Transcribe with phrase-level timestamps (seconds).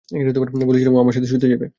[0.65, 1.67] বলেছিলাম ও আমার সাথে শুতে চাইবে।